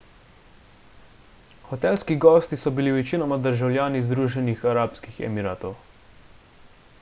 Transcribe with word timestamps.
hotelski 1.65 2.17
gosti 2.25 2.59
so 2.61 2.73
bili 2.79 2.95
večinoma 2.95 3.37
državljani 3.45 4.03
združenih 4.09 4.65
arabskih 4.73 5.21
emiratov 5.29 5.77